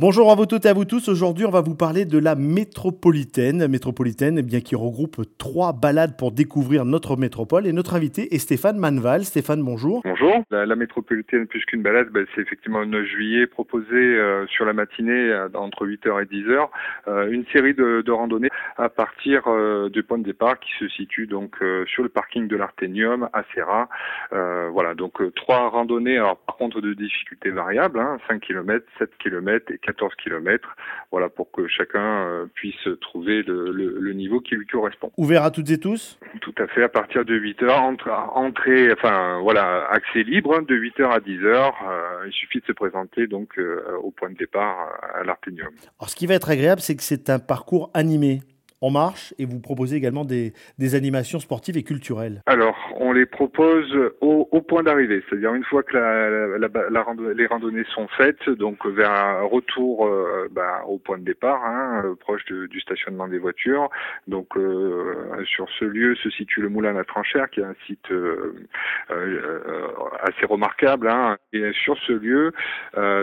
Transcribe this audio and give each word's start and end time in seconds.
Bonjour 0.00 0.30
à 0.30 0.34
vous 0.34 0.46
toutes 0.46 0.64
et 0.64 0.70
à 0.70 0.72
vous 0.72 0.86
tous. 0.86 1.10
Aujourd'hui, 1.10 1.44
on 1.44 1.50
va 1.50 1.60
vous 1.60 1.74
parler 1.74 2.06
de 2.06 2.18
la 2.18 2.34
métropolitaine. 2.34 3.68
Métropolitaine, 3.68 4.38
eh 4.38 4.42
bien, 4.42 4.62
qui 4.62 4.74
regroupe 4.74 5.20
trois 5.36 5.74
balades 5.74 6.16
pour 6.16 6.32
découvrir 6.32 6.86
notre 6.86 7.18
métropole. 7.18 7.66
Et 7.66 7.74
notre 7.74 7.92
invité 7.92 8.34
est 8.34 8.38
Stéphane 8.38 8.78
Manval. 8.78 9.24
Stéphane, 9.24 9.62
bonjour. 9.62 10.00
Bonjour. 10.02 10.42
La, 10.50 10.74
métropolitaine, 10.74 11.46
plus 11.46 11.66
qu'une 11.66 11.82
balade, 11.82 12.08
ben, 12.08 12.24
c'est 12.34 12.40
effectivement 12.40 12.80
le 12.80 12.86
9 12.86 13.04
juillet 13.04 13.46
proposé 13.46 13.92
euh, 13.92 14.46
sur 14.46 14.64
la 14.64 14.72
matinée 14.72 15.12
euh, 15.12 15.50
entre 15.52 15.86
8h 15.86 16.22
et 16.22 16.24
10h. 16.24 16.68
Euh, 17.08 17.30
une 17.30 17.44
série 17.52 17.74
de, 17.74 18.10
randonnées 18.10 18.48
à 18.78 18.88
partir 18.88 19.42
du 19.90 20.02
point 20.02 20.16
de 20.16 20.24
départ 20.24 20.58
qui 20.60 20.70
se 20.78 20.88
situe 20.88 21.26
donc 21.26 21.56
sur 21.86 22.02
le 22.02 22.08
parking 22.08 22.48
de 22.48 22.56
l'Arténium 22.56 23.28
à 23.34 23.42
Serra. 23.54 23.88
voilà, 24.30 24.94
donc 24.94 25.20
trois 25.34 25.68
randonnées, 25.68 26.18
par 26.46 26.56
contre 26.56 26.80
de 26.80 26.94
difficultés 26.94 27.50
variables, 27.50 28.00
hein, 28.00 28.18
5 28.28 28.40
km, 28.40 28.84
7 28.98 29.10
km 29.18 29.70
et 29.70 29.78
14 29.90 30.14
km, 30.22 30.76
voilà, 31.10 31.28
pour 31.28 31.50
que 31.50 31.66
chacun 31.66 32.26
euh, 32.26 32.46
puisse 32.54 32.88
trouver 33.00 33.42
le, 33.42 33.72
le, 33.72 34.12
niveau 34.12 34.40
qui 34.40 34.54
lui 34.54 34.66
correspond. 34.66 35.10
Ouvert 35.16 35.42
à 35.42 35.50
toutes 35.50 35.70
et 35.70 35.78
tous 35.78 36.18
Tout 36.40 36.54
à 36.58 36.66
fait, 36.68 36.82
à 36.82 36.88
partir 36.88 37.24
de 37.24 37.34
8 37.34 37.62
heures, 37.64 37.82
entre, 37.82 38.10
entrée, 38.34 38.92
enfin 38.92 39.40
voilà, 39.42 39.86
accès 39.90 40.22
libre 40.22 40.60
de 40.62 40.74
8 40.74 41.00
heures 41.00 41.12
à 41.12 41.20
10 41.20 41.44
heures. 41.44 41.74
Euh, 41.88 42.26
il 42.26 42.32
suffit 42.32 42.60
de 42.60 42.66
se 42.66 42.72
présenter 42.72 43.26
donc 43.26 43.58
euh, 43.58 43.82
au 44.02 44.10
point 44.10 44.30
de 44.30 44.36
départ 44.36 44.76
à 45.14 45.24
l'Arténium. 45.24 45.70
Alors 45.98 46.08
ce 46.08 46.16
qui 46.16 46.26
va 46.26 46.34
être 46.34 46.50
agréable, 46.50 46.80
c'est 46.80 46.96
que 46.96 47.02
c'est 47.02 47.30
un 47.30 47.38
parcours 47.38 47.90
animé 47.94 48.40
en 48.80 48.90
marche 48.90 49.34
et 49.38 49.44
vous 49.44 49.60
proposez 49.60 49.96
également 49.96 50.24
des, 50.24 50.52
animations 50.94 51.38
sportives 51.38 51.76
et 51.76 51.84
culturelles. 51.84 52.42
Alors, 52.46 52.76
on 52.96 53.12
les 53.12 53.26
propose 53.26 53.94
au, 54.20 54.44
point 54.62 54.82
d'arrivée, 54.82 55.22
c'est-à-dire 55.28 55.54
une 55.54 55.64
fois 55.64 55.82
que 55.82 55.96
les 57.36 57.46
randonnées 57.46 57.84
sont 57.94 58.08
faites, 58.16 58.48
donc 58.50 58.84
vers 58.86 59.10
un 59.10 59.42
retour 59.42 60.06
euh, 60.06 60.48
bah, 60.50 60.82
au 60.86 60.98
point 60.98 61.18
de 61.18 61.24
départ, 61.24 61.64
hein, 61.64 62.02
euh, 62.04 62.14
proche 62.14 62.44
de, 62.46 62.66
du 62.66 62.80
stationnement 62.80 63.28
des 63.28 63.38
voitures. 63.38 63.88
Donc, 64.26 64.56
euh, 64.56 65.44
sur 65.44 65.68
ce 65.78 65.84
lieu 65.84 66.14
se 66.16 66.30
situe 66.30 66.60
le 66.60 66.68
Moulin 66.68 66.92
la 66.92 67.04
Tranchère, 67.04 67.50
qui 67.50 67.60
est 67.60 67.64
un 67.64 67.74
site 67.86 68.08
assez 70.22 70.46
remarquable. 70.46 71.08
Hein. 71.08 71.36
Et 71.52 71.72
sur 71.72 71.96
ce 71.98 72.12
lieu, 72.12 72.52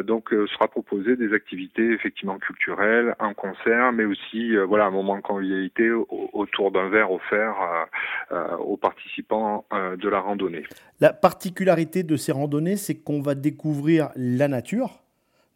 donc, 0.04 0.30
sera 0.30 0.68
proposé 0.68 1.16
des 1.16 1.34
activités 1.34 1.92
effectivement 1.92 2.38
culturelles, 2.38 3.16
un 3.20 3.34
concert, 3.34 3.92
mais 3.92 4.06
aussi, 4.06 4.56
voilà, 4.68 4.86
un 4.86 4.92
moment 4.92 5.16
autour 6.34 6.72
d'un 6.72 6.90
verre 6.90 7.12
offert 7.12 7.88
aux 8.60 8.78
participants 8.78 9.66
euh, 9.74 9.96
de 9.98 10.10
la 10.10 10.20
randonnée. 10.20 10.64
La 11.00 11.14
particularité 11.14 12.04
de 12.04 12.16
ces 12.16 12.32
randonnées, 12.32 12.78
c'est 12.78 12.96
qu'on 12.96 13.22
va 13.22 13.36
découvrir 13.36 14.10
la 14.16 14.48
nature 14.48 15.00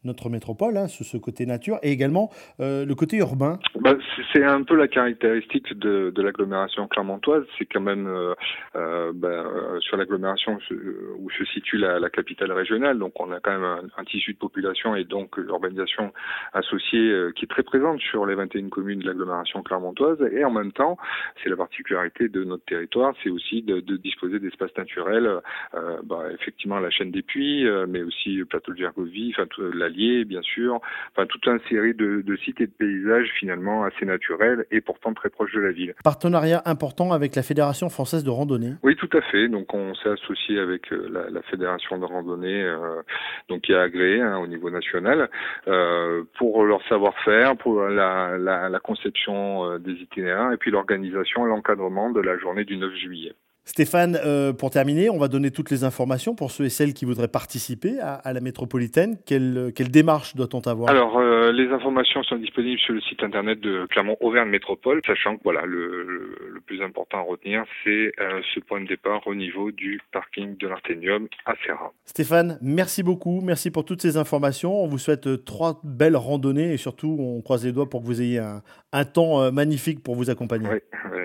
notre 0.04 0.30
métropole, 0.30 0.78
hein, 0.78 0.88
ce, 0.88 1.18
côté 1.18 1.46
nature, 1.46 1.78
et 1.84 1.92
également 1.92 2.30
euh, 2.60 2.86
le 2.86 2.96
côté 2.96 3.18
urbain. 3.18 3.60
Bah, 3.80 3.96
c'est 4.34 4.44
un 4.44 4.64
peu 4.64 4.76
la 4.76 4.88
caractéristique 4.88 5.78
de, 5.78 6.12
l'agglomération 6.22 6.88
clermontoise, 6.88 7.44
c'est 7.58 7.66
quand 7.66 7.82
même 7.82 8.08
euh, 8.08 8.34
euh 8.76 9.12
bah, 9.14 9.44
sur 9.80 9.98
l'agglomération 9.98 10.58
où 11.20 11.30
se 11.32 11.46
situe 11.46 11.78
la, 11.78 12.10
capitale 12.10 12.52
régionale, 12.52 13.00
donc 13.00 13.20
on 13.20 13.32
a 13.32 13.40
quand 13.40 13.52
même 13.52 13.90
un, 13.98 14.04
tissu 14.04 14.34
de 14.34 14.38
population 14.38 14.96
et 14.96 15.04
donc 15.04 15.38
l'urbanisation 15.38 16.12
associée 16.54 17.14
qui 17.36 17.46
est 17.46 17.48
très 17.48 17.64
présente 17.64 18.00
sur 18.00 18.26
les 18.26 18.36
21 18.36 18.70
communes 18.70 19.00
de 19.00 19.08
l'agglomération 19.08 19.64
clermontoise, 19.64 20.20
et 20.32 20.44
en 20.44 20.52
même 20.52 20.72
temps, 20.72 20.98
c'est 21.42 21.50
la 21.50 21.56
particularité 21.56 22.28
de 22.28 22.44
notre 22.44 22.66
territoire, 22.66 23.14
c'est 23.24 23.30
aussi 23.30 23.62
de, 23.62 23.80
disposer 23.98 24.40
d'espaces 24.40 24.76
naturels, 24.78 25.30
bah, 26.04 26.24
effectivement 26.34 26.80
la 26.80 26.90
chaîne 26.90 27.12
des 27.12 27.22
puits, 27.22 27.66
mais 27.88 28.02
aussi 28.02 28.34
le 28.34 28.46
plateau 28.46 28.74
de 28.74 28.78
Gergovie, 28.78 29.34
la 29.74 29.91
bien 30.26 30.42
sûr, 30.42 30.80
enfin 31.12 31.26
toute 31.26 31.46
une 31.46 31.60
série 31.70 31.94
de, 31.94 32.22
de, 32.22 32.36
sites 32.38 32.62
et 32.62 32.68
de 32.68 32.72
paysages 32.72 33.30
finalement 33.40 33.84
assez 33.84 34.06
naturels 34.06 34.66
et 34.72 34.82
pourtant 34.82 35.14
très 35.14 35.30
proches 35.30 35.54
de 35.54 35.60
la 35.60 35.72
ville. 35.72 35.94
Partenariat 36.04 36.62
important 36.66 37.12
avec 37.12 37.36
la 37.36 37.44
Fédération 37.44 37.90
française 37.90 38.24
de 38.24 38.30
randonnée. 38.30 38.74
Oui, 38.84 38.96
tout 38.96 39.10
à 39.14 39.22
fait. 39.22 39.48
Donc 39.48 39.74
on 39.74 39.94
s'est 39.96 40.10
associé 40.10 40.60
avec 40.60 40.92
euh, 40.92 41.08
la, 41.12 41.30
la, 41.30 41.42
Fédération 41.44 41.98
de 41.98 42.06
randonnée, 42.06 42.64
euh, 42.64 43.02
donc 43.50 43.62
qui 43.62 43.72
est 43.72 43.76
agréée 43.76 44.22
hein, 44.22 44.38
au 44.38 44.48
niveau 44.48 44.70
national, 44.70 45.30
euh, 45.68 46.24
pour 46.38 46.64
leur 46.64 46.82
savoir-faire, 46.88 47.58
pour 47.58 47.82
la, 47.82 48.38
la, 48.38 48.70
la 48.70 48.80
conception 48.80 49.78
des 49.80 49.94
itinéraires 49.94 50.52
et 50.52 50.58
puis 50.58 50.72
l'organisation 50.72 51.46
et 51.46 51.50
l'encadrement 51.50 52.12
de 52.12 52.22
la 52.22 52.38
journée 52.38 52.64
du 52.64 52.78
9 52.78 52.94
juillet. 52.96 53.34
Stéphane, 53.64 54.20
euh, 54.26 54.54
pour 54.54 54.72
terminer, 54.72 55.10
on 55.10 55.18
va 55.18 55.28
donner 55.28 55.52
toutes 55.52 55.70
les 55.70 55.84
informations 55.84 56.36
pour 56.36 56.52
ceux 56.52 56.66
et 56.66 56.70
celles 56.70 56.94
qui 56.94 57.06
voudraient 57.06 57.28
participer 57.28 58.00
à, 58.02 58.34
la 58.34 58.42
métropolitaine. 58.42 59.18
Quelle, 59.26 59.72
quelle 59.76 59.90
démarche 59.90 60.36
doit-on 60.36 60.60
avoir? 60.62 60.90
Alors, 60.90 61.20
euh, 61.20 61.52
les 61.52 61.70
informations 61.70 62.24
sont 62.24 62.38
disponibles 62.38 62.80
sur 62.80 62.94
le 62.94 63.02
site 63.02 63.24
internet 63.24 63.60
de 63.62 63.86
Clermont-Auvergne 63.92 64.50
Métropole, 64.50 65.02
sachant 65.06 65.38
que 65.38 65.44
voilà, 65.44 65.66
le, 65.66 66.04
le, 66.04 66.60
plus 66.66 66.82
important 66.82 67.20
à 67.20 67.22
retenir, 67.22 67.64
c'est 67.84 68.12
euh, 68.20 68.42
ce 68.54 68.60
point 68.60 68.82
de 68.82 68.88
départ 68.88 69.26
au 69.26 69.36
niveau 69.36 69.72
du 69.72 70.00
parking 70.12 70.58
de 70.58 70.68
l'Arténium 70.68 71.28
à 71.46 71.54
Serra. 71.66 71.92
Stéphane, 72.06 72.58
merci 72.62 73.04
beaucoup. 73.04 73.42
Merci 73.42 73.72
pour 73.72 73.86
toutes 73.86 74.02
ces 74.02 74.18
informations. 74.18 74.84
On 74.84 74.88
vous 74.88 74.98
souhaite 74.98 75.46
trois 75.46 75.80
belles 75.84 76.18
randonnées 76.18 76.74
et 76.74 76.78
surtout, 76.78 77.16
on 77.20 77.42
croise 77.42 77.66
les 77.66 77.72
doigts 77.72 77.90
pour 77.90 78.02
que 78.02 78.08
vous 78.08 78.22
ayez 78.22 78.40
un, 78.40 78.62
un 78.92 79.06
temps 79.06 79.52
magnifique 79.52 80.04
pour 80.04 80.16
vous 80.16 80.30
accompagner. 80.30 80.68
Oui, 80.70 80.80
oui 81.14 81.22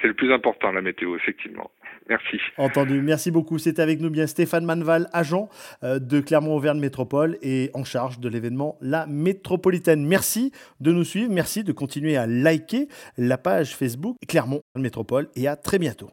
c'est 0.00 0.08
le 0.08 0.14
plus 0.14 0.32
important, 0.32 0.72
la 0.72 0.82
météo, 0.82 1.16
effectivement. 1.16 1.67
Merci. 2.08 2.38
Entendu. 2.56 3.02
Merci 3.02 3.30
beaucoup. 3.30 3.58
C'est 3.58 3.78
avec 3.78 4.00
nous 4.00 4.10
bien 4.10 4.26
Stéphane 4.26 4.64
Manval, 4.64 5.08
agent 5.12 5.48
euh, 5.82 5.98
de 5.98 6.20
Clermont-Auvergne 6.20 6.80
Métropole 6.80 7.36
et 7.42 7.70
en 7.74 7.84
charge 7.84 8.18
de 8.18 8.28
l'événement 8.28 8.76
La 8.80 9.06
Métropolitaine. 9.06 10.06
Merci 10.06 10.52
de 10.80 10.92
nous 10.92 11.04
suivre. 11.04 11.30
Merci 11.30 11.64
de 11.64 11.72
continuer 11.72 12.16
à 12.16 12.26
liker 12.26 12.88
la 13.18 13.36
page 13.36 13.76
Facebook 13.76 14.16
Clermont 14.26 14.62
Métropole 14.76 15.28
et 15.36 15.48
à 15.48 15.56
très 15.56 15.78
bientôt. 15.78 16.08